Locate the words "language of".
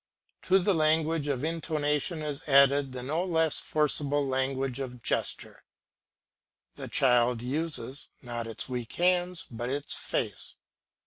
0.73-1.43, 4.27-5.03